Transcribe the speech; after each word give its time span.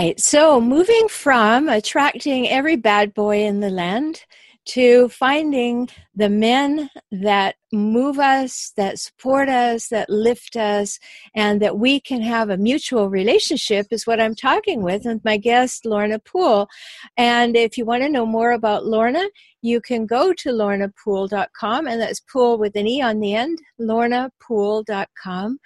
right. 0.00 0.20
So 0.20 0.60
moving 0.60 1.08
from 1.08 1.68
attracting 1.68 2.48
every 2.48 2.76
bad 2.76 3.12
boy 3.14 3.44
in 3.44 3.60
the 3.60 3.70
land 3.70 4.24
to 4.70 5.08
finding 5.08 5.88
the 6.14 6.28
men 6.28 6.90
that 7.10 7.56
move 7.72 8.20
us, 8.20 8.72
that 8.76 8.98
support 8.98 9.48
us, 9.48 9.88
that 9.88 10.08
lift 10.08 10.54
us, 10.54 10.98
and 11.34 11.60
that 11.60 11.78
we 11.78 11.98
can 11.98 12.22
have 12.22 12.50
a 12.50 12.56
mutual 12.56 13.08
relationship 13.08 13.86
is 13.90 14.06
what 14.06 14.20
I'm 14.20 14.34
talking 14.34 14.82
with 14.82 15.06
with 15.06 15.24
my 15.24 15.38
guest, 15.38 15.84
Lorna 15.84 16.20
Poole. 16.20 16.68
And 17.16 17.56
if 17.56 17.76
you 17.76 17.84
want 17.84 18.04
to 18.04 18.08
know 18.08 18.26
more 18.26 18.52
about 18.52 18.86
Lorna, 18.86 19.24
you 19.62 19.80
can 19.80 20.06
go 20.06 20.32
to 20.32 20.50
lornapoole.com, 20.50 21.86
and 21.86 22.00
that's 22.00 22.20
Poole 22.20 22.56
with 22.56 22.76
an 22.76 22.86
E 22.86 23.02
on 23.02 23.20
the 23.20 23.34
end, 23.34 23.58
lornapoole.com, 23.78 25.58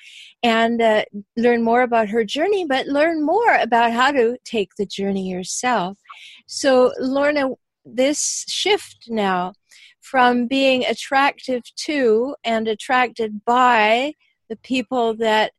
and 0.43 0.83
uh, 0.83 1.05
learn 1.37 1.63
more 1.63 1.83
about 1.83 2.09
her 2.09 2.25
journey, 2.25 2.65
but 2.67 2.87
learn 2.87 3.25
more 3.25 3.55
about 3.57 3.93
how 3.93 4.11
to 4.11 4.37
take 4.45 4.75
the 4.77 4.87
journey 4.87 5.31
yourself. 5.31 5.99
So, 6.47 6.93
Lorna, 6.99 7.51
this 7.85 8.45
shift 8.49 9.07
now 9.09 9.53
from 10.01 10.47
being 10.47 10.85
attractive 10.85 11.63
to 11.77 12.35
and 12.45 12.69
attracted 12.69 13.45
by 13.45 14.13
the 14.49 14.57
people 14.57 15.15
that 15.15 15.53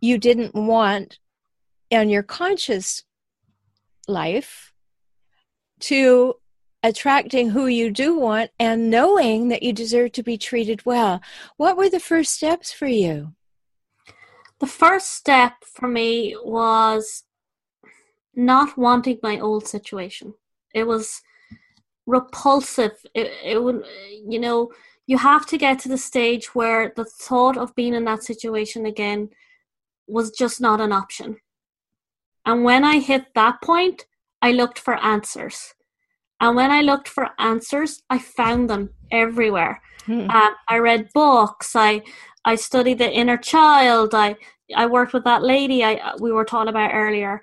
you 0.00 0.18
didn't 0.18 0.54
want 0.54 1.18
in 1.90 2.08
your 2.08 2.22
conscious 2.22 3.04
life 4.08 4.72
to 5.80 6.34
attracting 6.82 7.50
who 7.50 7.66
you 7.66 7.90
do 7.90 8.18
want 8.18 8.50
and 8.58 8.90
knowing 8.90 9.48
that 9.48 9.62
you 9.62 9.72
deserve 9.72 10.12
to 10.12 10.22
be 10.22 10.36
treated 10.36 10.84
well. 10.84 11.20
What 11.56 11.76
were 11.76 11.88
the 11.88 12.00
first 12.00 12.32
steps 12.32 12.72
for 12.72 12.86
you? 12.86 13.34
The 14.60 14.66
first 14.66 15.12
step 15.12 15.64
for 15.64 15.88
me 15.88 16.36
was 16.42 17.24
not 18.34 18.76
wanting 18.76 19.18
my 19.22 19.38
old 19.38 19.66
situation. 19.66 20.34
It 20.74 20.86
was 20.86 21.22
repulsive. 22.06 22.92
It, 23.14 23.32
it 23.44 23.62
would, 23.62 23.84
you 24.26 24.38
know, 24.38 24.70
you 25.06 25.18
have 25.18 25.46
to 25.46 25.58
get 25.58 25.78
to 25.80 25.88
the 25.88 25.98
stage 25.98 26.54
where 26.54 26.92
the 26.96 27.04
thought 27.04 27.56
of 27.56 27.74
being 27.74 27.94
in 27.94 28.04
that 28.04 28.22
situation 28.22 28.86
again 28.86 29.30
was 30.06 30.30
just 30.30 30.60
not 30.60 30.80
an 30.80 30.92
option. 30.92 31.36
And 32.46 32.64
when 32.64 32.84
I 32.84 32.98
hit 32.98 33.26
that 33.34 33.60
point, 33.62 34.06
I 34.42 34.52
looked 34.52 34.78
for 34.78 34.94
answers. 34.96 35.74
And 36.40 36.56
when 36.56 36.70
I 36.70 36.82
looked 36.82 37.08
for 37.08 37.30
answers, 37.38 38.02
I 38.10 38.18
found 38.18 38.68
them 38.68 38.90
everywhere. 39.10 39.80
Hmm. 40.04 40.28
Um, 40.30 40.54
I 40.68 40.78
read 40.78 41.08
books. 41.14 41.74
I 41.74 42.02
I 42.44 42.56
studied 42.56 42.98
the 42.98 43.10
inner 43.10 43.38
child. 43.38 44.14
I 44.14 44.36
I 44.76 44.86
worked 44.86 45.14
with 45.14 45.24
that 45.24 45.42
lady 45.42 45.82
I 45.82 46.14
we 46.20 46.32
were 46.32 46.44
talking 46.44 46.68
about 46.68 46.90
earlier. 46.92 47.40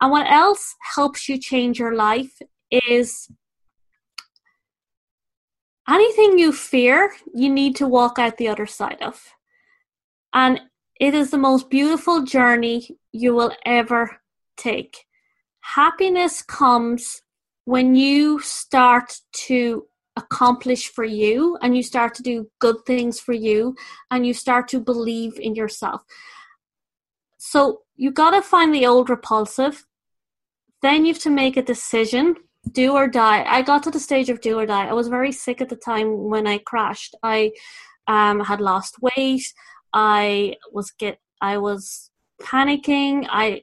And 0.00 0.10
what 0.10 0.30
else 0.30 0.74
helps 0.94 1.28
you 1.28 1.38
change 1.38 1.78
your 1.78 1.94
life 1.94 2.40
is 2.70 3.28
anything 5.88 6.38
you 6.38 6.52
fear, 6.52 7.12
you 7.34 7.48
need 7.48 7.76
to 7.76 7.86
walk 7.86 8.18
out 8.18 8.36
the 8.36 8.48
other 8.48 8.66
side 8.66 9.02
of. 9.02 9.34
And 10.32 10.60
it 11.00 11.14
is 11.14 11.30
the 11.30 11.38
most 11.38 11.70
beautiful 11.70 12.22
journey 12.22 12.98
you 13.12 13.34
will 13.34 13.52
ever 13.64 14.20
take. 14.56 15.06
Happiness 15.60 16.42
comes 16.42 17.22
when 17.64 17.94
you 17.94 18.40
start 18.40 19.20
to 19.32 19.86
accomplish 20.16 20.88
for 20.88 21.04
you 21.04 21.56
and 21.62 21.76
you 21.76 21.82
start 21.82 22.14
to 22.14 22.22
do 22.22 22.50
good 22.58 22.76
things 22.86 23.20
for 23.20 23.32
you 23.32 23.74
and 24.10 24.26
you 24.26 24.34
start 24.34 24.68
to 24.68 24.80
believe 24.80 25.38
in 25.38 25.54
yourself. 25.54 26.02
So 27.38 27.82
you 27.96 28.10
got 28.10 28.30
to 28.30 28.42
find 28.42 28.74
the 28.74 28.86
old 28.86 29.08
repulsive. 29.08 29.86
Then 30.82 31.04
you 31.04 31.12
have 31.12 31.22
to 31.22 31.30
make 31.30 31.56
a 31.56 31.62
decision 31.62 32.36
do 32.72 32.92
or 32.92 33.08
die. 33.08 33.44
I 33.46 33.62
got 33.62 33.82
to 33.84 33.90
the 33.90 34.00
stage 34.00 34.30
of 34.30 34.40
do 34.40 34.58
or 34.58 34.66
die. 34.66 34.86
I 34.86 34.92
was 34.92 35.08
very 35.08 35.32
sick 35.32 35.60
at 35.60 35.68
the 35.68 35.76
time 35.76 36.24
when 36.28 36.46
I 36.46 36.58
crashed. 36.58 37.14
I 37.22 37.52
um, 38.06 38.40
had 38.40 38.60
lost 38.60 38.96
weight. 39.00 39.52
I 39.92 40.56
was 40.72 40.90
get. 40.90 41.18
I 41.40 41.58
was 41.58 42.10
panicking. 42.42 43.26
I 43.30 43.62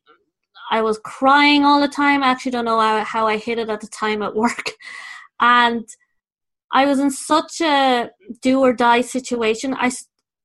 I 0.71 0.81
was 0.81 0.99
crying 0.99 1.63
all 1.63 1.79
the 1.79 1.87
time. 1.87 2.23
I 2.23 2.27
actually 2.27 2.51
don't 2.51 2.65
know 2.65 2.79
how, 2.79 3.03
how 3.03 3.27
I 3.27 3.37
hid 3.37 3.59
it 3.59 3.69
at 3.69 3.81
the 3.81 3.87
time 3.87 4.21
at 4.21 4.35
work, 4.43 4.71
and 5.39 5.87
I 6.71 6.85
was 6.85 6.99
in 6.99 7.11
such 7.11 7.61
a 7.61 8.11
do 8.41 8.59
or 8.61 8.73
die 8.73 9.01
situation. 9.01 9.75
I 9.77 9.91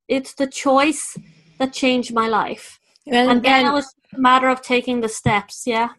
it's 0.08 0.34
the 0.34 0.46
choice 0.46 1.16
that 1.58 1.72
changed 1.72 2.12
my 2.12 2.28
life, 2.28 2.80
and, 3.06 3.30
and 3.30 3.42
then 3.42 3.60
and, 3.60 3.68
it 3.68 3.72
was 3.72 3.94
a 4.14 4.20
matter 4.20 4.48
of 4.48 4.62
taking 4.62 5.00
the 5.00 5.08
steps. 5.08 5.62
Yeah, 5.66 5.90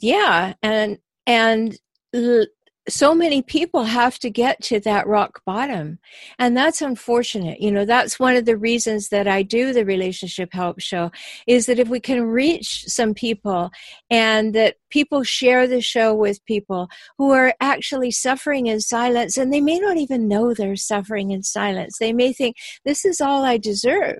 yeah, 0.00 0.54
and 0.62 0.98
and 1.26 1.78
l- 2.14 2.46
so 2.88 3.14
many 3.14 3.42
people 3.42 3.84
have 3.84 4.18
to 4.18 4.28
get 4.28 4.60
to 4.60 4.80
that 4.80 5.06
rock 5.06 5.40
bottom. 5.46 6.00
And 6.38 6.56
that's 6.56 6.82
unfortunate. 6.82 7.60
You 7.60 7.70
know 7.70 7.84
that's 7.84 8.18
one 8.18 8.34
of 8.34 8.44
the 8.44 8.56
reasons 8.56 9.08
that 9.10 9.28
i 9.28 9.42
do 9.42 9.72
the 9.72 9.84
relationship 9.84 10.52
help 10.52 10.80
show 10.80 11.10
is 11.46 11.66
that 11.66 11.78
if 11.78 11.88
we 11.88 12.00
can 12.00 12.24
reach 12.24 12.84
some 12.88 13.14
people 13.14 13.70
and 14.10 14.54
that 14.54 14.76
people 14.90 15.22
share 15.22 15.66
the 15.66 15.80
show 15.80 16.14
with 16.14 16.44
people 16.44 16.88
who 17.18 17.30
are 17.30 17.54
actually 17.60 18.10
suffering 18.10 18.66
in 18.66 18.80
silence 18.80 19.36
and 19.36 19.52
they 19.52 19.60
may 19.60 19.78
not 19.78 19.96
even 19.96 20.28
know 20.28 20.52
they're 20.52 20.76
suffering 20.76 21.30
in 21.30 21.42
silence. 21.42 21.98
They 21.98 22.12
may 22.12 22.32
think 22.32 22.56
this 22.84 23.04
is 23.04 23.20
all 23.20 23.44
i 23.44 23.58
deserve 23.58 24.18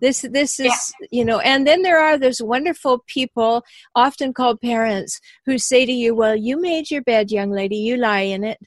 this 0.00 0.22
this 0.32 0.60
is 0.60 0.94
yeah. 1.00 1.06
you 1.10 1.24
know 1.24 1.38
and 1.40 1.66
then 1.66 1.82
there 1.82 2.00
are 2.00 2.18
those 2.18 2.40
wonderful 2.42 3.04
people 3.06 3.62
often 3.94 4.32
called 4.32 4.60
parents 4.60 5.20
who 5.46 5.58
say 5.58 5.84
to 5.84 5.92
you 5.92 6.14
well 6.14 6.36
you 6.36 6.60
made 6.60 6.90
your 6.90 7.02
bed 7.02 7.30
young 7.30 7.50
lady 7.50 7.76
you 7.76 7.96
lie 7.96 8.20
in 8.20 8.44
it 8.44 8.58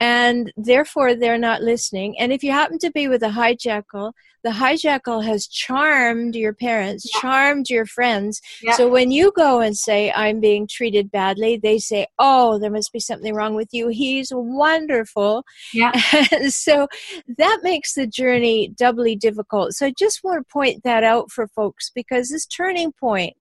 and 0.00 0.50
therefore 0.56 1.14
they're 1.14 1.38
not 1.38 1.62
listening. 1.62 2.18
And 2.18 2.32
if 2.32 2.42
you 2.42 2.50
happen 2.50 2.78
to 2.78 2.90
be 2.90 3.06
with 3.06 3.22
a 3.22 3.28
hijackal, 3.28 4.12
the 4.42 4.50
hijackal 4.50 5.22
has 5.24 5.46
charmed 5.46 6.34
your 6.34 6.54
parents, 6.54 7.06
yeah. 7.12 7.20
charmed 7.20 7.68
your 7.68 7.84
friends. 7.84 8.40
Yeah. 8.62 8.72
So 8.72 8.88
when 8.88 9.10
you 9.10 9.32
go 9.36 9.60
and 9.60 9.76
say, 9.76 10.10
I'm 10.12 10.40
being 10.40 10.66
treated 10.66 11.10
badly, 11.10 11.58
they 11.62 11.78
say, 11.78 12.06
Oh, 12.18 12.58
there 12.58 12.70
must 12.70 12.92
be 12.92 13.00
something 13.00 13.34
wrong 13.34 13.54
with 13.54 13.68
you. 13.72 13.88
He's 13.88 14.32
wonderful. 14.32 15.44
Yeah. 15.74 15.92
so 16.48 16.88
that 17.36 17.60
makes 17.62 17.94
the 17.94 18.06
journey 18.06 18.68
doubly 18.68 19.16
difficult. 19.16 19.74
So 19.74 19.86
I 19.86 19.92
just 19.98 20.24
want 20.24 20.40
to 20.46 20.52
point 20.52 20.84
that 20.84 21.04
out 21.04 21.30
for 21.30 21.46
folks 21.48 21.90
because 21.94 22.30
this 22.30 22.46
turning 22.46 22.92
point 22.92 23.34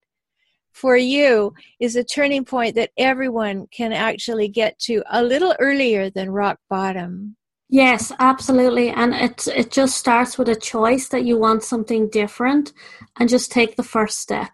for 0.71 0.95
you 0.95 1.53
is 1.79 1.95
a 1.95 2.03
turning 2.03 2.45
point 2.45 2.75
that 2.75 2.91
everyone 2.97 3.67
can 3.71 3.93
actually 3.93 4.47
get 4.47 4.79
to 4.79 5.03
a 5.09 5.23
little 5.23 5.55
earlier 5.59 6.09
than 6.09 6.29
rock 6.29 6.59
bottom. 6.69 7.35
Yes, 7.69 8.11
absolutely. 8.19 8.89
And 8.89 9.13
it 9.13 9.47
it 9.47 9.71
just 9.71 9.97
starts 9.97 10.37
with 10.37 10.49
a 10.49 10.55
choice 10.55 11.09
that 11.09 11.23
you 11.23 11.37
want 11.37 11.63
something 11.63 12.09
different 12.09 12.73
and 13.19 13.29
just 13.29 13.51
take 13.51 13.75
the 13.75 13.83
first 13.83 14.19
step. 14.19 14.51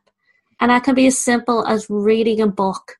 And 0.59 0.69
that 0.69 0.83
can 0.83 0.95
be 0.95 1.07
as 1.07 1.17
simple 1.17 1.65
as 1.65 1.87
reading 1.89 2.41
a 2.41 2.47
book, 2.47 2.97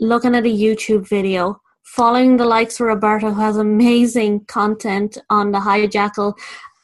looking 0.00 0.34
at 0.34 0.44
a 0.44 0.54
YouTube 0.54 1.08
video, 1.08 1.60
following 1.82 2.36
the 2.36 2.44
likes 2.44 2.78
of 2.78 2.86
Roberta 2.86 3.32
who 3.32 3.40
has 3.40 3.56
amazing 3.56 4.44
content 4.46 5.16
on 5.30 5.52
the 5.52 5.60
hijackal 5.60 6.34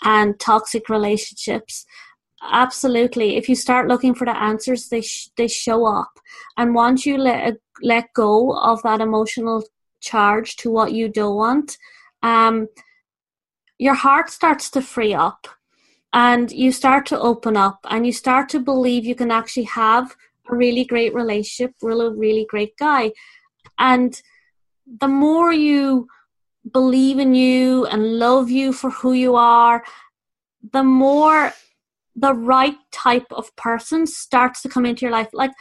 and 0.02 0.38
toxic 0.40 0.88
relationships 0.88 1.84
absolutely. 2.42 3.36
If 3.36 3.48
you 3.48 3.54
start 3.54 3.88
looking 3.88 4.14
for 4.14 4.24
the 4.24 4.36
answers 4.36 4.88
they 4.88 5.02
sh- 5.02 5.30
they 5.36 5.48
show 5.48 5.86
up. 5.86 6.12
And 6.56 6.74
once 6.74 7.06
you 7.06 7.18
let 7.18 7.56
let 7.82 8.12
go 8.14 8.56
of 8.56 8.82
that 8.82 9.00
emotional 9.00 9.64
charge 10.00 10.56
to 10.56 10.70
what 10.70 10.92
you 10.92 11.08
don't 11.08 11.36
want 11.36 11.76
um 12.22 12.68
your 13.78 13.94
heart 13.94 14.30
starts 14.30 14.70
to 14.70 14.80
free 14.80 15.12
up 15.12 15.46
and 16.12 16.50
you 16.50 16.72
start 16.72 17.06
to 17.06 17.18
open 17.18 17.56
up 17.56 17.78
and 17.88 18.04
you 18.06 18.12
start 18.12 18.48
to 18.48 18.60
believe 18.60 19.04
you 19.04 19.14
can 19.14 19.30
actually 19.30 19.64
have 19.64 20.16
a 20.50 20.54
really 20.56 20.84
great 20.84 21.14
relationship 21.14 21.74
with 21.80 21.98
a 22.00 22.10
really 22.10 22.46
great 22.48 22.76
guy. 22.76 23.12
And 23.78 24.20
the 25.00 25.08
more 25.08 25.52
you 25.52 26.08
believe 26.70 27.18
in 27.18 27.34
you 27.34 27.86
and 27.86 28.18
love 28.18 28.50
you 28.50 28.72
for 28.72 28.90
who 28.90 29.12
you 29.12 29.34
are 29.36 29.82
the 30.72 30.82
more 30.82 31.52
the 32.16 32.34
right 32.34 32.76
type 32.92 33.26
of 33.30 33.54
person 33.56 34.06
starts 34.06 34.62
to 34.62 34.68
come 34.68 34.86
into 34.86 35.02
your 35.02 35.12
life. 35.12 35.28
Like 35.32 35.52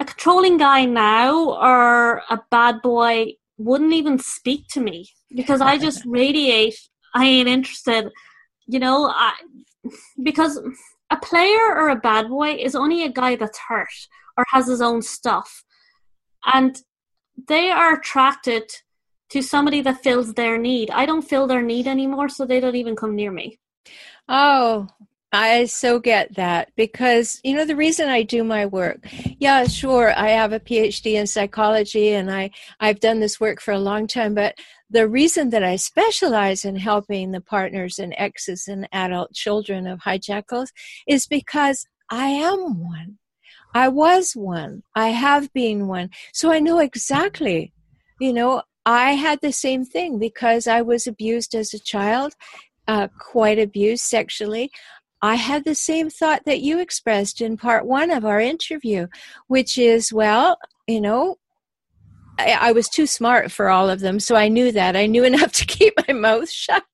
a 0.00 0.04
controlling 0.04 0.58
guy 0.58 0.84
now 0.84 1.50
or 1.50 2.22
a 2.30 2.40
bad 2.50 2.82
boy 2.82 3.34
wouldn't 3.56 3.92
even 3.92 4.18
speak 4.18 4.66
to 4.72 4.80
me 4.80 5.08
because 5.34 5.60
I 5.60 5.78
just 5.78 6.02
radiate. 6.06 6.76
I 7.14 7.26
ain't 7.26 7.48
interested. 7.48 8.10
You 8.66 8.80
know, 8.80 9.08
I, 9.08 9.34
because 10.22 10.60
a 11.10 11.16
player 11.16 11.74
or 11.76 11.90
a 11.90 11.96
bad 11.96 12.28
boy 12.28 12.54
is 12.54 12.74
only 12.74 13.04
a 13.04 13.12
guy 13.12 13.36
that's 13.36 13.58
hurt 13.68 14.08
or 14.36 14.44
has 14.50 14.66
his 14.66 14.80
own 14.80 15.02
stuff. 15.02 15.64
And 16.52 16.80
they 17.48 17.70
are 17.70 17.94
attracted 17.94 18.70
to 19.30 19.42
somebody 19.42 19.80
that 19.82 20.02
fills 20.02 20.34
their 20.34 20.58
need. 20.58 20.90
I 20.90 21.06
don't 21.06 21.22
fill 21.22 21.46
their 21.46 21.62
need 21.62 21.86
anymore, 21.86 22.28
so 22.28 22.44
they 22.44 22.60
don't 22.60 22.76
even 22.76 22.96
come 22.96 23.14
near 23.14 23.30
me. 23.30 23.58
Oh, 24.28 24.88
I 25.34 25.64
so 25.64 25.98
get 25.98 26.36
that 26.36 26.70
because, 26.76 27.40
you 27.42 27.56
know, 27.56 27.64
the 27.64 27.74
reason 27.74 28.08
I 28.08 28.22
do 28.22 28.44
my 28.44 28.66
work, 28.66 29.04
yeah, 29.40 29.64
sure, 29.64 30.16
I 30.16 30.28
have 30.28 30.52
a 30.52 30.60
PhD 30.60 31.14
in 31.14 31.26
psychology 31.26 32.10
and 32.10 32.30
I, 32.30 32.52
I've 32.78 33.00
done 33.00 33.18
this 33.18 33.40
work 33.40 33.60
for 33.60 33.72
a 33.72 33.80
long 33.80 34.06
time, 34.06 34.36
but 34.36 34.54
the 34.88 35.08
reason 35.08 35.50
that 35.50 35.64
I 35.64 35.74
specialize 35.74 36.64
in 36.64 36.76
helping 36.76 37.32
the 37.32 37.40
partners 37.40 37.98
and 37.98 38.14
exes 38.16 38.68
and 38.68 38.88
adult 38.92 39.32
children 39.32 39.88
of 39.88 39.98
hijackals 40.02 40.68
is 41.08 41.26
because 41.26 41.84
I 42.08 42.28
am 42.28 42.80
one. 42.80 43.18
I 43.74 43.88
was 43.88 44.34
one. 44.36 44.84
I 44.94 45.08
have 45.08 45.52
been 45.52 45.88
one. 45.88 46.10
So 46.32 46.52
I 46.52 46.60
know 46.60 46.78
exactly, 46.78 47.72
you 48.20 48.32
know, 48.32 48.62
I 48.86 49.14
had 49.14 49.40
the 49.40 49.52
same 49.52 49.84
thing 49.84 50.20
because 50.20 50.68
I 50.68 50.82
was 50.82 51.08
abused 51.08 51.56
as 51.56 51.74
a 51.74 51.80
child, 51.80 52.34
uh, 52.86 53.08
quite 53.18 53.58
abused 53.58 54.04
sexually. 54.04 54.70
I 55.22 55.36
had 55.36 55.64
the 55.64 55.74
same 55.74 56.10
thought 56.10 56.42
that 56.44 56.60
you 56.60 56.80
expressed 56.80 57.40
in 57.40 57.56
part 57.56 57.86
one 57.86 58.10
of 58.10 58.24
our 58.24 58.40
interview, 58.40 59.06
which 59.46 59.78
is, 59.78 60.12
well, 60.12 60.58
you 60.86 61.00
know, 61.00 61.38
I, 62.38 62.52
I, 62.60 62.72
was 62.72 62.88
too 62.88 63.06
smart 63.06 63.52
for 63.52 63.68
all 63.68 63.88
of 63.88 64.00
them, 64.00 64.18
so 64.18 64.34
I 64.34 64.48
knew 64.48 64.72
that. 64.72 64.96
I 64.96 65.06
knew 65.06 65.24
enough 65.24 65.52
to 65.52 65.66
keep 65.66 65.94
my 66.06 66.14
mouth 66.14 66.50
shut. 66.50 66.84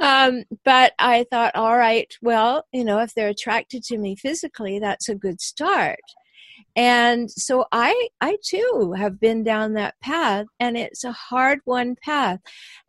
Um, 0.00 0.44
but 0.64 0.92
I 0.98 1.24
thought, 1.30 1.56
all 1.56 1.76
right, 1.76 2.12
well, 2.22 2.64
you 2.72 2.84
know, 2.84 3.00
if 3.00 3.14
they're 3.14 3.28
attracted 3.28 3.82
to 3.84 3.98
me 3.98 4.16
physically, 4.16 4.78
that's 4.78 5.08
a 5.08 5.14
good 5.14 5.40
start. 5.40 6.00
And 6.76 7.30
so 7.30 7.66
I, 7.72 8.08
I 8.20 8.36
too 8.44 8.94
have 8.96 9.20
been 9.20 9.44
down 9.44 9.74
that 9.74 9.94
path, 10.02 10.46
and 10.58 10.76
it's 10.76 11.04
a 11.04 11.12
hard 11.12 11.60
one 11.64 11.96
path, 12.02 12.40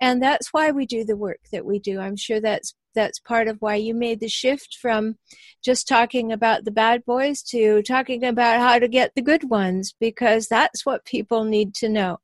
and 0.02 0.22
that's 0.22 0.52
why 0.52 0.72
we 0.72 0.86
do 0.86 1.04
the 1.06 1.18
work 1.18 1.40
that 1.52 1.66
we 1.66 1.80
do. 1.80 2.00
I'm 2.00 2.16
sure 2.16 2.42
that's 2.42 2.74
that's 2.96 3.20
part 3.20 3.48
of 3.48 3.58
why 3.60 3.76
you 3.76 3.94
made 3.94 4.20
the 4.20 4.28
shift 4.28 4.78
from 4.82 5.18
just 5.64 5.88
talking 5.88 6.32
about 6.32 6.66
the 6.66 6.72
bad 6.72 7.06
boys 7.06 7.44
to 7.44 7.82
talking 7.84 8.24
about 8.24 8.60
how 8.60 8.80
to 8.80 8.88
get 8.88 9.12
the 9.16 9.22
good 9.22 9.50
ones 9.50 9.94
because 10.00 10.48
that's 10.48 10.86
what 10.86 11.06
people 11.06 11.44
need 11.44 11.76
to 11.76 11.90
know. 11.90 12.18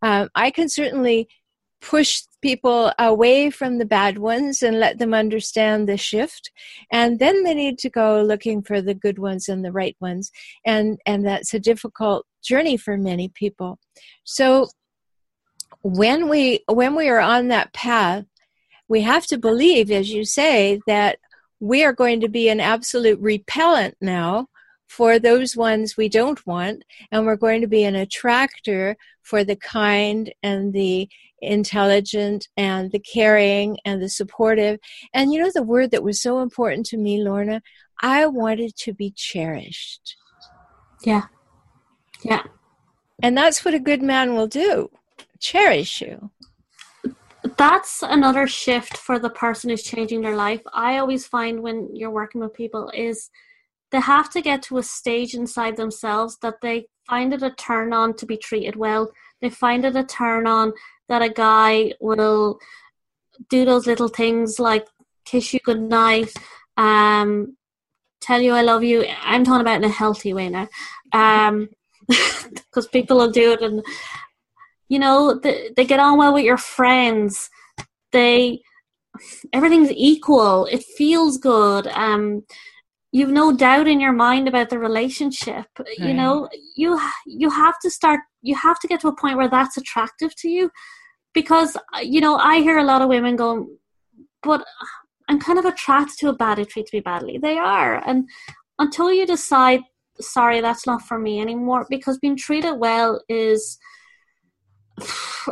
Um, 0.00 0.30
I 0.34 0.50
can 0.50 0.68
certainly 0.68 1.28
push 1.84 2.22
people 2.40 2.92
away 2.98 3.50
from 3.50 3.76
the 3.76 3.84
bad 3.84 4.16
ones 4.16 4.62
and 4.62 4.80
let 4.80 4.98
them 4.98 5.12
understand 5.12 5.86
the 5.86 5.98
shift 5.98 6.50
and 6.90 7.18
then 7.18 7.42
they 7.42 7.54
need 7.54 7.78
to 7.78 7.90
go 7.90 8.22
looking 8.22 8.62
for 8.62 8.80
the 8.80 8.94
good 8.94 9.18
ones 9.18 9.48
and 9.48 9.62
the 9.62 9.72
right 9.72 9.96
ones 10.00 10.30
and 10.64 10.98
and 11.04 11.26
that's 11.26 11.52
a 11.52 11.60
difficult 11.60 12.24
journey 12.42 12.76
for 12.76 12.96
many 12.96 13.28
people 13.28 13.78
so 14.24 14.66
when 15.82 16.28
we 16.30 16.60
when 16.72 16.94
we 16.94 17.08
are 17.08 17.20
on 17.20 17.48
that 17.48 17.72
path 17.74 18.24
we 18.88 19.02
have 19.02 19.26
to 19.26 19.38
believe, 19.38 19.90
as 19.90 20.10
you 20.10 20.24
say, 20.24 20.80
that 20.86 21.18
we 21.60 21.84
are 21.84 21.92
going 21.92 22.20
to 22.20 22.28
be 22.28 22.48
an 22.48 22.60
absolute 22.60 23.18
repellent 23.20 23.96
now 24.00 24.48
for 24.86 25.18
those 25.18 25.56
ones 25.56 25.96
we 25.96 26.08
don't 26.08 26.46
want, 26.46 26.84
and 27.10 27.26
we're 27.26 27.36
going 27.36 27.60
to 27.62 27.66
be 27.66 27.84
an 27.84 27.96
attractor 27.96 28.96
for 29.22 29.42
the 29.42 29.56
kind 29.56 30.32
and 30.42 30.72
the 30.72 31.08
intelligent 31.40 32.48
and 32.56 32.92
the 32.92 32.98
caring 32.98 33.78
and 33.84 34.02
the 34.02 34.08
supportive. 34.08 34.78
And 35.12 35.32
you 35.32 35.40
know, 35.42 35.50
the 35.52 35.62
word 35.62 35.90
that 35.90 36.02
was 36.02 36.20
so 36.20 36.40
important 36.40 36.86
to 36.86 36.96
me, 36.96 37.22
Lorna, 37.22 37.62
I 38.02 38.26
wanted 38.26 38.76
to 38.76 38.92
be 38.92 39.10
cherished. 39.10 40.16
Yeah. 41.02 41.24
Yeah. 42.22 42.42
And 43.22 43.36
that's 43.36 43.64
what 43.64 43.74
a 43.74 43.80
good 43.80 44.02
man 44.02 44.34
will 44.34 44.46
do 44.46 44.90
cherish 45.44 46.00
you 46.00 46.30
that's 47.56 48.02
another 48.02 48.46
shift 48.46 48.96
for 48.96 49.18
the 49.18 49.30
person 49.30 49.70
who's 49.70 49.82
changing 49.82 50.22
their 50.22 50.36
life. 50.36 50.62
I 50.72 50.98
always 50.98 51.26
find 51.26 51.60
when 51.60 51.94
you're 51.94 52.10
working 52.10 52.40
with 52.40 52.54
people 52.54 52.90
is 52.94 53.30
they 53.90 54.00
have 54.00 54.30
to 54.30 54.40
get 54.40 54.62
to 54.62 54.78
a 54.78 54.82
stage 54.82 55.34
inside 55.34 55.76
themselves 55.76 56.38
that 56.42 56.60
they 56.62 56.86
find 57.08 57.32
it 57.32 57.42
a 57.42 57.50
turn 57.50 57.92
on 57.92 58.14
to 58.14 58.26
be 58.26 58.36
treated 58.36 58.76
well. 58.76 59.12
They 59.40 59.50
find 59.50 59.84
it 59.84 59.96
a 59.96 60.04
turn 60.04 60.46
on 60.46 60.72
that 61.08 61.22
a 61.22 61.28
guy 61.28 61.92
will 62.00 62.58
do 63.50 63.64
those 63.64 63.86
little 63.86 64.08
things 64.08 64.58
like 64.58 64.86
kiss 65.24 65.52
you 65.52 65.60
goodnight, 65.60 66.32
um, 66.76 67.56
tell 68.20 68.40
you 68.40 68.52
I 68.52 68.62
love 68.62 68.82
you. 68.82 69.04
I'm 69.22 69.44
talking 69.44 69.60
about 69.60 69.76
in 69.76 69.84
a 69.84 69.88
healthy 69.88 70.32
way 70.32 70.48
now. 70.48 70.68
Um, 71.12 71.68
because 72.54 72.86
people 72.88 73.18
will 73.18 73.30
do 73.30 73.52
it 73.52 73.62
and 73.62 73.82
you 74.88 74.98
know 74.98 75.38
they, 75.42 75.70
they 75.76 75.84
get 75.84 76.00
on 76.00 76.18
well 76.18 76.34
with 76.34 76.44
your 76.44 76.56
friends. 76.56 77.50
They 78.12 78.62
everything's 79.52 79.92
equal. 79.92 80.66
It 80.66 80.82
feels 80.82 81.38
good. 81.38 81.86
Um 81.88 82.44
you've 83.12 83.30
no 83.30 83.56
doubt 83.56 83.86
in 83.86 84.00
your 84.00 84.12
mind 84.12 84.48
about 84.48 84.70
the 84.70 84.78
relationship. 84.78 85.66
Right. 85.78 85.98
you 85.98 86.14
know 86.14 86.48
you 86.76 87.00
you 87.26 87.50
have 87.50 87.78
to 87.80 87.90
start 87.90 88.20
you 88.42 88.54
have 88.56 88.78
to 88.80 88.88
get 88.88 89.00
to 89.00 89.08
a 89.08 89.16
point 89.16 89.36
where 89.36 89.48
that's 89.48 89.76
attractive 89.76 90.34
to 90.36 90.48
you. 90.48 90.70
Because 91.32 91.76
you 92.02 92.20
know 92.20 92.36
i 92.36 92.58
hear 92.58 92.78
a 92.78 92.84
lot 92.84 93.02
of 93.02 93.08
women 93.08 93.36
going 93.36 93.76
but 94.42 94.64
i'm 95.28 95.40
kind 95.40 95.58
of 95.58 95.64
attracted 95.64 96.16
to 96.18 96.28
a 96.28 96.32
bad 96.32 96.58
who 96.58 96.64
treats 96.64 96.92
me 96.92 97.00
badly. 97.00 97.38
They 97.38 97.58
are. 97.58 98.02
And 98.06 98.28
until 98.78 99.12
you 99.12 99.26
decide 99.26 99.80
sorry 100.20 100.60
that's 100.60 100.86
not 100.86 101.02
for 101.02 101.18
me 101.18 101.40
anymore 101.40 101.86
because 101.90 102.18
being 102.18 102.36
treated 102.36 102.74
well 102.74 103.20
is 103.28 103.78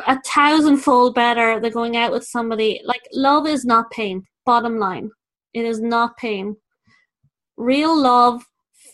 a 0.06 0.20
thousandfold 0.24 1.14
better 1.14 1.60
than 1.60 1.72
going 1.72 1.96
out 1.96 2.12
with 2.12 2.24
somebody. 2.24 2.80
Like, 2.84 3.02
love 3.12 3.46
is 3.46 3.64
not 3.64 3.90
pain, 3.90 4.24
bottom 4.46 4.78
line. 4.78 5.10
It 5.52 5.64
is 5.64 5.80
not 5.80 6.16
pain. 6.16 6.56
Real 7.56 7.96
love 8.00 8.42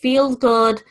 feels 0.01 0.35
good. 0.35 0.81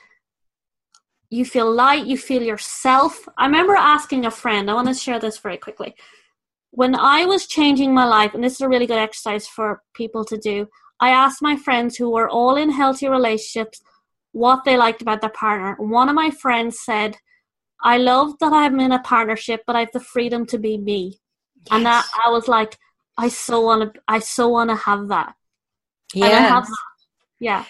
You 1.31 1.45
feel 1.45 1.71
light, 1.71 2.07
you 2.07 2.17
feel 2.17 2.43
yourself. 2.43 3.29
I 3.37 3.47
remember 3.47 3.77
asking 3.77 4.25
a 4.25 4.31
friend, 4.31 4.71
I 4.71 4.75
want 4.75 4.89
to 4.89 4.95
share 4.95 5.19
this 5.19 5.39
very 5.39 5.59
quickly. 5.59 5.95
When 6.71 6.95
I 6.95 7.27
was 7.27 7.47
changing 7.47 7.93
my 7.93 8.05
life, 8.05 8.35
and 8.35 8.43
this 8.43 8.55
is 8.55 8.61
a 8.63 8.69
really 8.69 8.87
good 8.87 8.99
exercise 8.99 9.47
for 9.47 9.83
people 9.95 10.25
to 10.25 10.39
do, 10.39 10.69
I 11.01 11.11
asked 11.11 11.43
my 11.43 11.57
friends 11.57 11.97
who 11.97 12.11
were 12.11 12.29
all 12.29 12.57
in 12.57 12.71
healthy 12.71 13.09
relationships 13.09 13.81
what 14.33 14.65
they 14.65 14.77
liked 14.77 15.03
about 15.03 15.21
their 15.21 15.31
partner. 15.31 15.77
One 15.79 16.09
of 16.09 16.15
my 16.15 16.31
friends 16.31 16.81
said, 16.85 17.17
I 17.83 17.99
love 17.99 18.39
that 18.41 18.53
I'm 18.53 18.81
in 18.81 18.93
a 18.93 19.01
partnership, 19.01 19.63
but 19.67 19.77
I 19.77 19.81
have 19.81 19.93
the 19.93 20.01
freedom 20.01 20.47
to 20.47 20.59
be 20.59 20.79
me. 20.79 21.21
Yes. 21.57 21.67
And 21.71 21.87
that 21.87 22.07
I 22.25 22.31
was 22.31 22.49
like, 22.49 22.79
I 23.17 23.29
so 23.29 23.61
want 23.61 23.95
to, 23.95 24.01
I 24.09 24.19
so 24.21 24.49
want 24.49 24.71
to 24.71 24.77
have 24.77 25.09
that. 25.09 25.35
Yeah. 26.15 26.65
Yeah. 27.41 27.65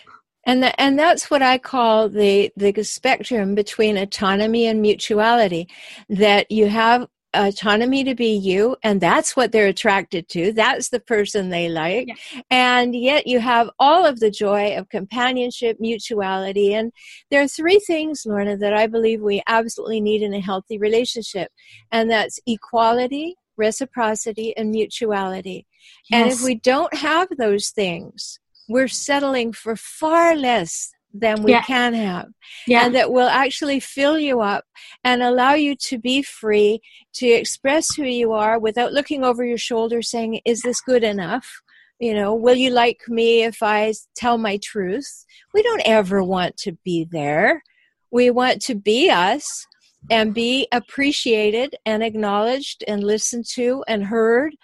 And 0.45 0.63
the, 0.63 0.81
and 0.81 0.99
that's 0.99 1.31
what 1.31 1.43
I 1.43 1.59
call 1.59 2.09
the 2.09 2.51
the 2.57 2.83
spectrum 2.83 3.55
between 3.55 3.99
autonomy 3.99 4.67
and 4.67 4.81
mutuality. 4.81 5.69
That 6.09 6.51
you 6.51 6.69
have 6.69 7.07
autonomy 7.35 8.03
to 8.05 8.15
be 8.15 8.35
you 8.35 8.75
and 8.83 9.03
that's 9.03 9.37
what 9.37 9.53
they're 9.53 9.67
attracted 9.67 10.27
to 10.31 10.51
that's 10.53 10.89
the 10.89 11.01
person 11.01 11.51
they 11.51 11.69
like 11.69 12.09
yeah. 12.09 12.41
and 12.51 12.95
yet 12.95 13.27
you 13.27 13.39
have 13.39 13.69
all 13.79 14.07
of 14.07 14.19
the 14.19 14.31
joy 14.31 14.75
of 14.75 14.89
companionship 14.89 15.77
mutuality 15.79 16.73
and 16.73 16.91
there 17.31 17.43
are 17.43 17.49
three 17.49 17.79
things 17.81 18.23
lorna 18.25 18.57
that 18.57 18.73
i 18.73 18.87
believe 18.87 19.21
we 19.21 19.43
absolutely 19.47 20.01
need 20.01 20.23
in 20.23 20.33
a 20.33 20.41
healthy 20.41 20.79
relationship 20.79 21.51
and 21.93 22.11
that's 22.11 22.41
equality 22.47 23.37
reciprocity 23.59 24.57
and 24.57 24.71
mutuality 24.71 25.67
yes. 26.09 26.23
and 26.23 26.33
if 26.33 26.43
we 26.43 26.55
don't 26.55 26.95
have 26.95 27.29
those 27.37 27.69
things 27.69 28.41
we're 28.71 28.89
settling 28.89 29.53
for 29.53 29.77
far 29.77 30.35
less 30.35 30.93
than 31.13 31.43
we 31.43 31.53
yeah. 31.53 31.63
can 31.63 31.95
have. 31.95 32.29
Yeah. 32.67 32.85
And 32.85 32.95
that 32.95 33.13
will 33.13 33.29
actually 33.29 33.81
fill 33.81 34.19
you 34.19 34.41
up 34.41 34.65
and 35.05 35.23
allow 35.23 35.55
you 35.55 35.75
to 35.77 35.99
be 35.99 36.23
free 36.23 36.81
to 37.15 37.27
express 37.27 37.95
who 37.95 38.05
you 38.05 38.33
are 38.33 38.59
without 38.59 38.93
looking 38.93 39.25
over 39.25 39.45
your 39.45 39.59
shoulder 39.59 40.03
saying, 40.03 40.41
Is 40.45 40.63
this 40.63 40.81
good 40.81 41.05
enough? 41.05 41.61
You 41.99 42.15
know, 42.15 42.35
will 42.35 42.55
you 42.55 42.71
like 42.71 43.01
me 43.09 43.43
if 43.43 43.63
I 43.63 43.93
tell 44.15 44.39
my 44.39 44.59
truth? 44.63 45.25
We 45.53 45.63
don't 45.63 45.83
ever 45.85 46.23
want 46.23 46.57
to 46.59 46.73
be 46.85 47.05
there. 47.05 47.63
We 48.11 48.31
want 48.31 48.63
to 48.63 48.75
be 48.75 49.11
us 49.11 49.67
and 50.11 50.33
be 50.33 50.69
appreciated 50.71 51.75
and 51.85 52.03
acknowledged 52.03 52.85
and 52.87 53.03
listened 53.03 53.47
to 53.55 53.85
and 53.89 54.05
heard 54.05 54.55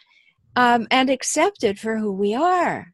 um, 0.57 0.87
and 0.91 1.11
accepted 1.11 1.79
for 1.79 1.99
who 1.99 2.13
we 2.13 2.35
are. 2.35 2.94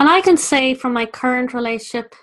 And 0.00 0.08
I 0.08 0.20
can 0.20 0.36
say 0.36 0.74
from 0.74 0.92
my 0.92 1.06
current 1.06 1.54
relationship 1.54 2.14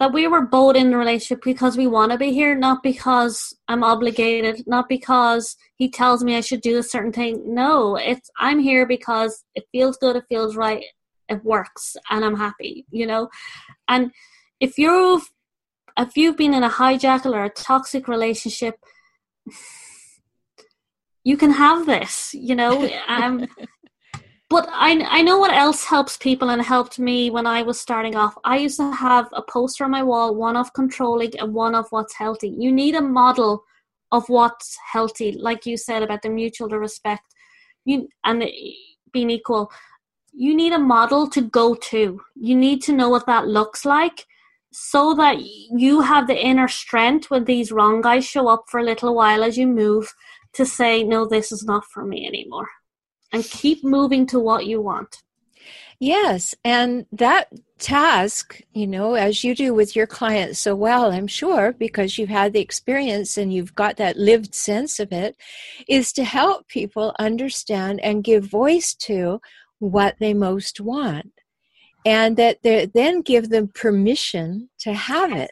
that 0.00 0.12
we 0.12 0.26
were 0.28 0.46
both 0.46 0.76
in 0.76 0.90
the 0.90 0.96
relationship 0.96 1.42
because 1.42 1.76
we 1.76 1.86
want 1.86 2.12
to 2.12 2.18
be 2.18 2.32
here, 2.32 2.54
not 2.54 2.82
because 2.82 3.56
I'm 3.66 3.82
obligated, 3.82 4.62
not 4.66 4.88
because 4.88 5.56
he 5.76 5.90
tells 5.90 6.22
me 6.22 6.36
I 6.36 6.40
should 6.40 6.60
do 6.60 6.78
a 6.78 6.82
certain 6.82 7.12
thing. 7.12 7.42
No, 7.54 7.96
it's 7.96 8.30
I'm 8.38 8.60
here 8.60 8.86
because 8.86 9.44
it 9.54 9.64
feels 9.72 9.96
good, 9.96 10.16
it 10.16 10.24
feels 10.28 10.56
right, 10.56 10.84
it 11.28 11.44
works, 11.44 11.96
and 12.10 12.24
I'm 12.24 12.36
happy, 12.36 12.86
you 12.90 13.06
know. 13.06 13.28
And 13.88 14.12
if 14.60 14.78
you've 14.78 15.28
if 15.98 16.16
you've 16.16 16.36
been 16.36 16.54
in 16.54 16.62
a 16.62 16.70
hijackal 16.70 17.34
or 17.34 17.44
a 17.44 17.50
toxic 17.50 18.06
relationship, 18.06 18.76
you 21.24 21.36
can 21.36 21.50
have 21.50 21.86
this, 21.86 22.32
you 22.34 22.54
know. 22.54 22.88
Um, 23.08 23.48
but 24.50 24.66
I, 24.72 25.04
I 25.10 25.22
know 25.22 25.38
what 25.38 25.52
else 25.52 25.84
helps 25.84 26.16
people 26.16 26.48
and 26.48 26.62
helped 26.62 26.98
me 26.98 27.28
when 27.28 27.46
I 27.46 27.62
was 27.62 27.78
starting 27.78 28.16
off. 28.16 28.34
I 28.44 28.56
used 28.56 28.78
to 28.78 28.92
have 28.92 29.28
a 29.32 29.42
poster 29.42 29.84
on 29.84 29.90
my 29.90 30.02
wall, 30.02 30.34
one 30.34 30.56
of 30.56 30.72
controlling 30.72 31.38
and 31.38 31.52
one 31.52 31.74
of 31.74 31.86
what's 31.90 32.14
healthy. 32.14 32.54
You 32.58 32.72
need 32.72 32.94
a 32.94 33.02
model 33.02 33.64
of 34.10 34.26
what's 34.28 34.78
healthy, 34.90 35.32
like 35.32 35.66
you 35.66 35.76
said 35.76 36.02
about 36.02 36.22
the 36.22 36.30
mutual 36.30 36.68
respect 36.70 37.34
you, 37.84 38.08
and 38.24 38.42
being 39.12 39.30
equal. 39.30 39.70
You 40.32 40.56
need 40.56 40.72
a 40.72 40.78
model 40.78 41.28
to 41.28 41.42
go 41.42 41.74
to. 41.74 42.20
You 42.34 42.56
need 42.56 42.82
to 42.84 42.92
know 42.92 43.10
what 43.10 43.26
that 43.26 43.48
looks 43.48 43.84
like 43.84 44.24
so 44.72 45.14
that 45.14 45.40
you 45.40 46.00
have 46.00 46.26
the 46.26 46.38
inner 46.38 46.68
strength 46.68 47.30
when 47.30 47.44
these 47.44 47.72
wrong 47.72 48.00
guys 48.00 48.24
show 48.24 48.48
up 48.48 48.64
for 48.68 48.80
a 48.80 48.84
little 48.84 49.14
while 49.14 49.44
as 49.44 49.58
you 49.58 49.66
move 49.66 50.14
to 50.54 50.64
say, 50.64 51.04
no, 51.04 51.26
this 51.26 51.52
is 51.52 51.64
not 51.64 51.84
for 51.84 52.04
me 52.04 52.26
anymore 52.26 52.68
and 53.32 53.44
keep 53.44 53.84
moving 53.84 54.26
to 54.26 54.38
what 54.38 54.66
you 54.66 54.80
want. 54.80 55.22
Yes, 56.00 56.54
and 56.64 57.06
that 57.10 57.52
task, 57.78 58.60
you 58.72 58.86
know, 58.86 59.14
as 59.14 59.42
you 59.42 59.54
do 59.54 59.74
with 59.74 59.96
your 59.96 60.06
clients 60.06 60.60
so 60.60 60.76
well, 60.76 61.10
I'm 61.10 61.26
sure, 61.26 61.72
because 61.72 62.18
you've 62.18 62.28
had 62.28 62.52
the 62.52 62.60
experience 62.60 63.36
and 63.36 63.52
you've 63.52 63.74
got 63.74 63.96
that 63.96 64.16
lived 64.16 64.54
sense 64.54 65.00
of 65.00 65.12
it, 65.12 65.36
is 65.88 66.12
to 66.12 66.24
help 66.24 66.68
people 66.68 67.16
understand 67.18 68.00
and 68.00 68.22
give 68.22 68.44
voice 68.44 68.94
to 68.94 69.40
what 69.80 70.16
they 70.20 70.34
most 70.34 70.80
want. 70.80 71.32
And 72.06 72.36
that 72.36 72.62
they 72.62 72.86
then 72.86 73.22
give 73.22 73.48
them 73.50 73.68
permission 73.74 74.70
to 74.80 74.92
have 74.92 75.32
it. 75.32 75.50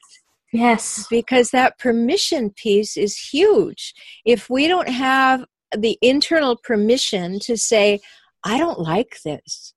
Yes. 0.52 1.06
Because 1.10 1.50
that 1.50 1.76
permission 1.78 2.50
piece 2.50 2.96
is 2.96 3.18
huge. 3.18 3.94
If 4.24 4.48
we 4.48 4.68
don't 4.68 4.88
have 4.88 5.44
the 5.76 5.98
internal 6.02 6.56
permission 6.56 7.38
to 7.40 7.56
say, 7.56 8.00
I 8.44 8.58
don't 8.58 8.80
like 8.80 9.18
this, 9.24 9.74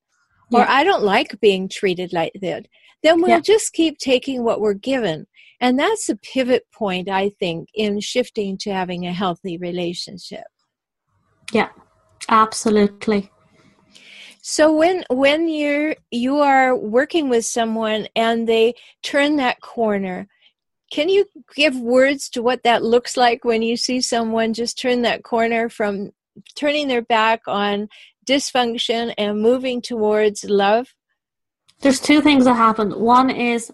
yeah. 0.52 0.60
or 0.60 0.70
I 0.70 0.84
don't 0.84 1.04
like 1.04 1.40
being 1.42 1.70
treated 1.70 2.14
like 2.14 2.34
that, 2.42 2.68
then 3.04 3.22
we'll 3.22 3.30
yeah. 3.30 3.40
just 3.40 3.74
keep 3.74 3.98
taking 3.98 4.44
what 4.44 4.62
we're 4.62 4.74
given. 4.74 5.26
And 5.62 5.78
that's 5.78 6.08
a 6.08 6.16
pivot 6.16 6.64
point, 6.74 7.10
I 7.10 7.30
think, 7.40 7.70
in 7.74 8.00
shifting 8.00 8.58
to 8.60 8.72
having 8.72 9.06
a 9.06 9.14
healthy 9.14 9.58
relationship. 9.58 10.46
Yeah, 11.52 11.70
absolutely. 12.30 13.30
So 14.42 14.74
when 14.74 15.04
when 15.10 15.50
you're 15.50 15.96
you 16.12 16.38
are 16.38 16.76
working 16.76 17.28
with 17.30 17.46
someone 17.46 18.08
and 18.16 18.48
they 18.48 18.74
turn 19.04 19.36
that 19.36 19.62
corner, 19.62 20.28
can 20.90 21.10
you 21.10 21.26
give 21.56 21.80
words 21.80 22.30
to 22.30 22.42
what 22.42 22.64
that 22.64 22.84
looks 22.84 23.16
like 23.16 23.46
when 23.46 23.62
you 23.62 23.78
see 23.78 24.02
someone 24.02 24.54
just 24.54 24.80
turn 24.80 25.04
that 25.04 25.24
corner 25.24 25.70
from 25.70 26.12
turning 26.56 26.88
their 26.88 27.02
back 27.02 27.42
on 27.48 27.90
dysfunction 28.26 29.14
and 29.18 29.42
moving 29.42 29.82
towards 29.82 30.44
love? 30.44 30.94
There's 31.82 32.00
two 32.00 32.22
things 32.22 32.46
that 32.46 32.56
happen. 32.56 33.00
One 33.00 33.30
is, 33.30 33.72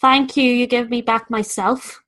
thank 0.00 0.36
you, 0.36 0.44
you 0.44 0.66
give 0.66 0.88
me 0.88 1.02
back 1.02 1.30
myself. 1.30 2.02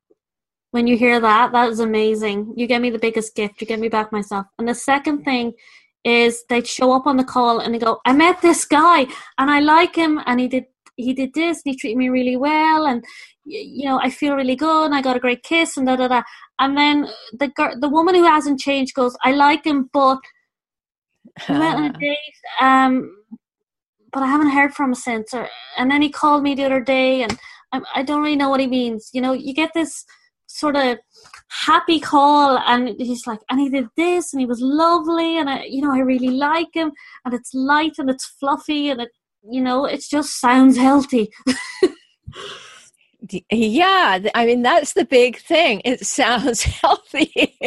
When 0.70 0.86
you 0.86 0.96
hear 0.96 1.18
that, 1.20 1.52
that 1.52 1.68
is 1.68 1.80
amazing. 1.80 2.54
You 2.56 2.66
give 2.66 2.80
me 2.80 2.90
the 2.90 2.98
biggest 2.98 3.34
gift, 3.34 3.60
you 3.60 3.66
give 3.66 3.80
me 3.80 3.88
back 3.88 4.12
myself. 4.12 4.46
And 4.58 4.68
the 4.68 4.74
second 4.74 5.24
thing 5.24 5.52
is 6.04 6.44
they 6.48 6.62
show 6.62 6.92
up 6.92 7.06
on 7.06 7.16
the 7.16 7.24
call 7.24 7.58
and 7.58 7.74
they 7.74 7.78
go, 7.78 8.00
I 8.06 8.12
met 8.12 8.40
this 8.40 8.64
guy 8.64 9.06
and 9.36 9.50
I 9.50 9.60
like 9.60 9.96
him 9.96 10.20
and 10.26 10.40
he 10.40 10.48
did 10.48 10.64
he 10.96 11.14
did 11.14 11.32
this 11.34 11.62
and 11.64 11.72
he 11.72 11.76
treated 11.76 11.96
me 11.96 12.08
really 12.08 12.36
well 12.36 12.86
and 12.86 13.04
you 13.44 13.84
know 13.84 13.98
I 14.00 14.10
feel 14.10 14.34
really 14.34 14.56
good 14.56 14.86
and 14.86 14.94
I 14.94 15.02
got 15.02 15.16
a 15.16 15.20
great 15.20 15.42
kiss 15.42 15.76
and 15.76 15.86
da 15.86 15.96
da 15.96 16.08
da 16.08 16.22
and 16.58 16.76
then 16.76 17.08
the 17.38 17.48
girl, 17.48 17.74
the 17.78 17.88
woman 17.88 18.14
who 18.14 18.24
hasn't 18.24 18.60
changed 18.60 18.94
goes 18.94 19.16
I 19.22 19.32
like 19.32 19.64
him 19.64 19.90
but 19.92 20.18
we 21.48 21.58
went 21.58 21.76
on 21.76 21.84
a 21.84 21.92
date 21.98 22.18
um 22.60 23.16
but 24.12 24.22
I 24.22 24.26
haven't 24.26 24.50
heard 24.50 24.74
from 24.74 24.90
him 24.90 24.94
since 24.94 25.34
or 25.34 25.48
and 25.76 25.90
then 25.90 26.02
he 26.02 26.10
called 26.10 26.42
me 26.42 26.54
the 26.54 26.64
other 26.64 26.80
day 26.80 27.22
and 27.22 27.38
I, 27.72 27.80
I 27.96 28.02
don't 28.02 28.22
really 28.22 28.36
know 28.36 28.50
what 28.50 28.60
he 28.60 28.66
means 28.66 29.10
you 29.12 29.20
know 29.20 29.32
you 29.32 29.54
get 29.54 29.72
this 29.74 30.04
sort 30.46 30.76
of 30.76 30.98
happy 31.48 32.00
call 32.00 32.58
and 32.58 32.88
he's 32.98 33.26
like 33.26 33.40
and 33.48 33.60
he 33.60 33.68
did 33.68 33.86
this 33.96 34.32
and 34.32 34.40
he 34.40 34.46
was 34.46 34.60
lovely 34.60 35.38
and 35.38 35.48
I 35.48 35.64
you 35.64 35.80
know 35.80 35.92
I 35.92 36.00
really 36.00 36.30
like 36.30 36.74
him 36.74 36.92
and 37.24 37.34
it's 37.34 37.54
light 37.54 37.94
and 37.98 38.10
it's 38.10 38.26
fluffy 38.26 38.90
and 38.90 39.00
it 39.00 39.10
you 39.48 39.60
know, 39.60 39.84
it 39.84 40.04
just 40.08 40.40
sounds 40.40 40.76
healthy. 40.76 41.30
yeah 43.50 44.18
i 44.34 44.46
mean 44.46 44.62
that's 44.62 44.94
the 44.94 45.04
big 45.04 45.38
thing. 45.38 45.82
It 45.84 46.06
sounds 46.06 46.62
healthy. 46.62 47.58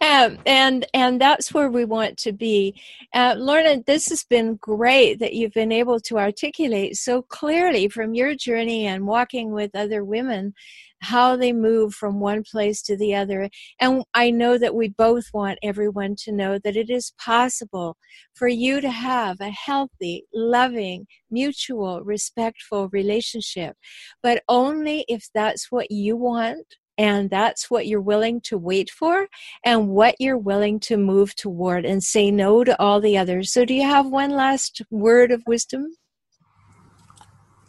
Um, 0.00 0.38
and 0.46 0.86
and 0.94 1.20
that's 1.20 1.52
where 1.52 1.70
we 1.70 1.84
want 1.84 2.18
to 2.18 2.32
be. 2.32 2.80
Uh, 3.14 3.34
lorna 3.38 3.82
this 3.86 4.08
has 4.08 4.24
been 4.24 4.56
great 4.56 5.18
that 5.20 5.34
you've 5.34 5.52
been 5.52 5.72
able 5.72 6.00
to 6.00 6.18
articulate 6.18 6.96
so 6.96 7.22
clearly 7.22 7.88
from 7.88 8.14
your 8.14 8.34
journey 8.34 8.86
and 8.86 9.06
walking 9.06 9.52
with 9.52 9.74
other 9.74 10.04
women 10.04 10.54
how 11.02 11.36
they 11.36 11.52
move 11.52 11.94
from 11.94 12.20
one 12.20 12.42
place 12.42 12.80
to 12.82 12.96
the 12.96 13.14
other. 13.14 13.48
And 13.80 14.04
I 14.14 14.30
know 14.30 14.56
that 14.56 14.74
we 14.74 14.88
both 14.88 15.26
want 15.34 15.58
everyone 15.62 16.16
to 16.20 16.32
know 16.32 16.58
that 16.58 16.76
it 16.76 16.90
is 16.90 17.12
possible 17.18 17.96
for 18.34 18.48
you 18.48 18.80
to 18.80 18.90
have 18.90 19.40
a 19.40 19.50
healthy, 19.50 20.24
loving, 20.32 21.06
mutual, 21.30 22.02
respectful 22.02 22.88
relationship, 22.88 23.76
but 24.22 24.42
only 24.48 25.04
if 25.08 25.28
that's 25.34 25.70
what 25.70 25.90
you 25.90 26.16
want 26.16 26.66
and 26.98 27.30
that's 27.30 27.70
what 27.70 27.86
you're 27.86 28.00
willing 28.00 28.40
to 28.42 28.58
wait 28.58 28.90
for 28.90 29.26
and 29.64 29.88
what 29.88 30.14
you're 30.18 30.38
willing 30.38 30.78
to 30.78 30.96
move 30.96 31.34
toward 31.34 31.84
and 31.84 32.02
say 32.02 32.30
no 32.30 32.62
to 32.64 32.80
all 32.80 33.00
the 33.00 33.16
others. 33.16 33.52
So, 33.52 33.64
do 33.64 33.74
you 33.74 33.86
have 33.86 34.06
one 34.06 34.30
last 34.30 34.82
word 34.90 35.32
of 35.32 35.42
wisdom? 35.46 35.96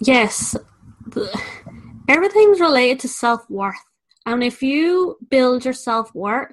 Yes 0.01 0.55
everything's 2.07 2.60
related 2.60 3.00
to 3.01 3.07
self 3.07 3.50
worth. 3.50 3.75
And 4.25 4.43
if 4.43 4.63
you 4.63 5.17
build 5.29 5.65
your 5.65 5.74
self 5.74 6.13
worth, 6.15 6.51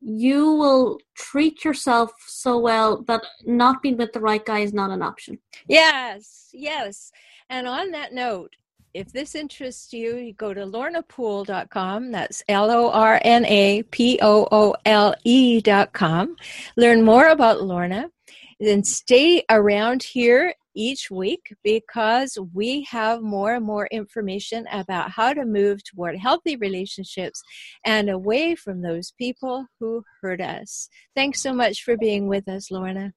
you 0.00 0.52
will 0.52 0.98
treat 1.14 1.64
yourself 1.64 2.12
so 2.26 2.58
well 2.58 3.02
that 3.02 3.22
not 3.44 3.82
being 3.82 3.96
with 3.96 4.12
the 4.12 4.20
right 4.20 4.44
guy 4.44 4.60
is 4.60 4.72
not 4.72 4.90
an 4.90 5.02
option. 5.02 5.38
Yes, 5.68 6.48
yes. 6.52 7.12
And 7.48 7.66
on 7.66 7.90
that 7.90 8.12
note, 8.14 8.56
if 8.92 9.12
this 9.12 9.34
interests 9.34 9.92
you, 9.92 10.16
you 10.16 10.32
go 10.32 10.52
to 10.52 10.66
lornapoole.com. 10.66 12.10
That's 12.10 12.42
L 12.48 12.70
O 12.70 12.90
R 12.90 13.20
N 13.22 13.44
A 13.46 13.82
P 13.84 14.18
O 14.20 14.48
O 14.50 14.74
L 14.84 15.14
E.com. 15.24 16.36
Learn 16.76 17.04
more 17.04 17.28
about 17.28 17.62
Lorna. 17.62 18.10
Then 18.58 18.82
stay 18.84 19.44
around 19.48 20.02
here 20.02 20.54
each 20.74 21.10
week 21.10 21.54
because 21.64 22.38
we 22.54 22.86
have 22.90 23.22
more 23.22 23.54
and 23.54 23.64
more 23.64 23.86
information 23.90 24.66
about 24.72 25.10
how 25.10 25.32
to 25.32 25.44
move 25.44 25.82
toward 25.84 26.16
healthy 26.16 26.56
relationships 26.56 27.42
and 27.84 28.08
away 28.08 28.54
from 28.54 28.82
those 28.82 29.12
people 29.18 29.66
who 29.78 30.02
hurt 30.22 30.40
us. 30.40 30.88
Thanks 31.14 31.42
so 31.42 31.52
much 31.52 31.82
for 31.82 31.96
being 31.96 32.28
with 32.28 32.48
us, 32.48 32.70
Lorna. 32.70 33.12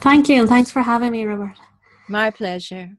Thank 0.00 0.28
you. 0.28 0.40
And 0.40 0.48
thanks 0.48 0.70
for 0.70 0.82
having 0.82 1.12
me, 1.12 1.24
Robert. 1.24 1.54
My 2.08 2.30
pleasure. 2.30 2.96